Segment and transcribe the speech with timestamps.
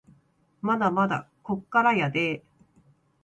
[0.63, 2.43] まだまだこっからやでぇ